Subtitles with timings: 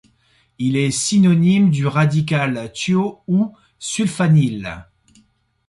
[0.57, 4.83] Il est synonyme du radical thio ou sulfanyl.